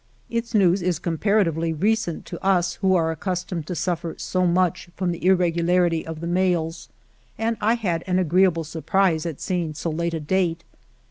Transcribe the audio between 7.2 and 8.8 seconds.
and I had an agreeable